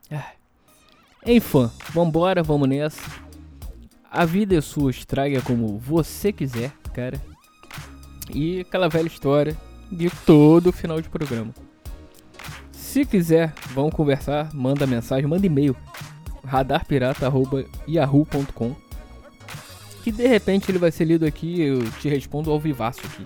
É. 0.10 0.21
Enfim, 1.26 1.69
vambora, 1.91 2.41
vamos 2.41 2.67
nessa. 2.67 3.02
A 4.12 4.26
vida 4.26 4.56
é 4.56 4.62
sua, 4.62 4.89
estraga 4.91 5.41
como 5.41 5.78
você 5.78 6.32
quiser, 6.32 6.71
cara. 6.93 7.21
E 8.34 8.62
aquela 8.62 8.89
velha 8.89 9.08
história 9.08 9.58
de 9.91 10.10
todo 10.26 10.71
final 10.71 11.02
de 11.02 11.10
programa. 11.10 11.54
Se 12.71 13.06
quiser, 13.06 13.54
vamos 13.73 13.93
conversar, 13.95 14.54
manda 14.54 14.86
mensagem, 14.86 15.28
manda 15.28 15.45
e-mail. 15.45 15.76
radarpirata.yahoo.com 16.45 18.76
Que 20.04 20.12
de 20.12 20.28
repente 20.28 20.69
ele 20.69 20.78
vai 20.78 20.91
ser 20.91 21.06
lido 21.06 21.26
aqui 21.26 21.62
eu 21.62 21.89
te 21.93 22.10
respondo 22.10 22.52
ao 22.52 22.60
vivaço 22.60 22.99
aqui. 23.06 23.26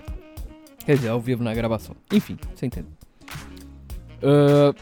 Quer 0.86 0.96
dizer, 0.96 1.08
ao 1.08 1.20
vivo 1.20 1.44
na 1.44 1.52
gravação. 1.52 1.94
Enfim, 2.10 2.38
você 2.54 2.64
entende. 2.64 2.97
Uh, 4.22 4.74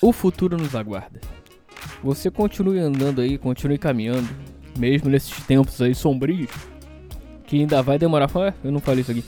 o 0.00 0.12
futuro 0.12 0.56
nos 0.56 0.74
aguarda. 0.74 1.20
Você 2.02 2.30
continue 2.30 2.78
andando 2.78 3.20
aí, 3.20 3.36
continue 3.36 3.78
caminhando, 3.78 4.28
mesmo 4.78 5.10
nesses 5.10 5.44
tempos 5.44 5.80
aí 5.82 5.94
sombrios, 5.94 6.50
que 7.44 7.60
ainda 7.60 7.82
vai 7.82 7.98
demorar. 7.98 8.30
Eu 8.62 8.70
não 8.70 8.80
falei 8.80 9.00
isso 9.00 9.10
aqui. 9.10 9.24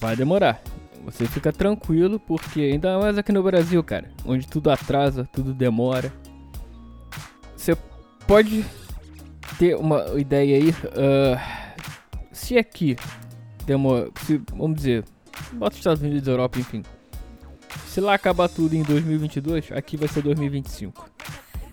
Vai 0.00 0.16
demorar. 0.16 0.62
Você 1.04 1.26
fica 1.26 1.52
tranquilo, 1.52 2.18
porque 2.18 2.60
ainda 2.60 2.98
mais 2.98 3.18
aqui 3.18 3.32
no 3.32 3.42
Brasil, 3.42 3.82
cara, 3.82 4.10
onde 4.24 4.46
tudo 4.46 4.70
atrasa, 4.70 5.28
tudo 5.32 5.52
demora. 5.52 6.12
Você 7.56 7.76
pode 8.26 8.64
ter 9.58 9.76
uma 9.76 10.04
ideia 10.18 10.56
aí. 10.56 10.70
Uh, 10.70 11.38
se 12.32 12.56
aqui 12.56 12.96
demora. 13.66 14.10
Se, 14.24 14.40
vamos 14.54 14.76
dizer, 14.76 15.04
bota 15.52 15.72
os 15.72 15.78
Estados 15.78 16.02
Unidos 16.02 16.26
Europa, 16.26 16.58
enfim. 16.58 16.82
Se 17.90 18.00
lá 18.00 18.14
acabar 18.14 18.48
tudo 18.48 18.76
em 18.76 18.84
2022, 18.84 19.72
aqui 19.72 19.96
vai 19.96 20.06
ser 20.06 20.22
2025. 20.22 21.10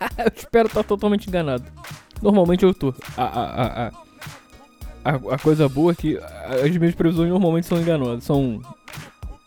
eu 0.17 0.31
espero 0.35 0.67
estar 0.67 0.83
totalmente 0.83 1.27
enganado. 1.27 1.63
Normalmente 2.23 2.65
eu 2.65 2.73
tô. 2.73 2.91
Ah, 3.15 3.31
ah, 3.35 3.91
ah. 5.05 5.11
a, 5.11 5.35
a 5.35 5.37
coisa 5.37 5.69
boa 5.69 5.91
é 5.91 5.95
que 5.95 6.17
as 6.17 6.75
minhas 6.75 6.95
previsões 6.95 7.29
normalmente 7.29 7.67
são 7.67 7.79
enganosas, 7.79 8.23
são. 8.23 8.59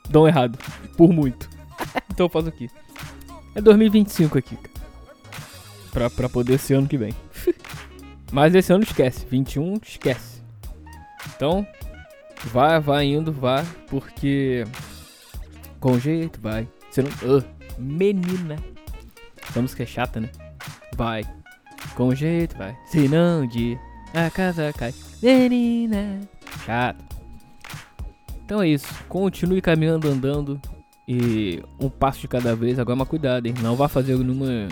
dão 0.09 0.29
errado, 0.29 0.57
por 0.97 1.13
muito. 1.13 1.51
então 2.09 2.27
eu 2.27 2.31
faço 2.31 2.47
aqui. 2.47 2.71
É 3.57 3.61
2025 3.61 4.39
aqui. 4.39 4.57
Pra, 5.91 6.09
pra 6.09 6.29
poder 6.29 6.57
ser 6.57 6.75
ano 6.75 6.87
que 6.87 6.97
vem. 6.97 7.13
Mas 8.31 8.55
esse 8.55 8.73
ano 8.73 8.85
esquece, 8.85 9.27
21 9.29 9.81
esquece. 9.83 10.41
Então, 11.35 11.67
vai, 12.45 12.79
vai 12.79 13.07
indo, 13.07 13.33
vai, 13.33 13.67
porque. 13.89 14.65
Com 15.81 15.99
jeito, 15.99 16.41
vai. 16.41 16.69
Você 16.91 17.03
não. 17.03 17.11
Uh, 17.39 17.45
menina. 17.79 18.57
Essa 19.49 19.63
música 19.63 19.83
é 19.83 19.87
chata, 19.87 20.21
né? 20.21 20.29
Vai. 20.95 21.25
Com 21.95 22.15
jeito, 22.15 22.57
vai. 22.57 22.77
Se 22.87 23.09
não 23.09 23.47
de 23.47 23.79
a 24.15 24.29
casa 24.31 24.73
cai. 24.73 24.93
Menina. 25.23 26.21
Chato. 26.65 27.05
Então 28.45 28.61
é 28.63 28.69
isso. 28.69 28.87
Continue 29.09 29.63
caminhando, 29.63 30.09
andando. 30.09 30.61
E 31.09 31.63
um 31.81 31.89
passo 31.89 32.21
de 32.21 32.29
cada 32.29 32.55
vez. 32.55 32.79
Agora, 32.79 32.97
mas 32.97 33.09
cuidado, 33.09 33.47
hein? 33.47 33.55
Não 33.63 33.75
vá 33.77 33.89
fazer 33.89 34.17
nenhuma 34.19 34.69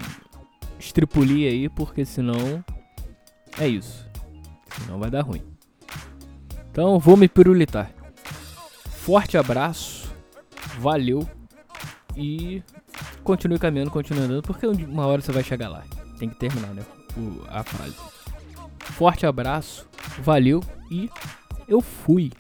estripulia 0.78 1.50
aí, 1.50 1.68
porque 1.68 2.04
senão. 2.04 2.62
É 3.58 3.66
isso. 3.66 4.06
Senão 4.78 4.98
vai 4.98 5.10
dar 5.10 5.22
ruim. 5.22 5.42
Então 6.70 6.98
vou 6.98 7.16
me 7.16 7.28
pirulitar. 7.28 7.90
Forte 8.90 9.38
abraço. 9.38 9.97
Valeu. 10.78 11.28
E 12.16 12.62
continue 13.22 13.58
caminhando, 13.58 13.90
continue 13.90 14.24
andando, 14.24 14.42
porque 14.42 14.66
uma 14.66 15.06
hora 15.06 15.20
você 15.20 15.30
vai 15.30 15.44
chegar 15.44 15.68
lá. 15.68 15.84
Tem 16.18 16.28
que 16.28 16.36
terminar, 16.36 16.74
né? 16.74 16.82
O, 17.16 17.44
a 17.48 17.62
frase. 17.62 17.94
Forte 18.80 19.26
abraço, 19.26 19.86
valeu 20.20 20.62
e 20.90 21.08
eu 21.68 21.80
fui. 21.80 22.32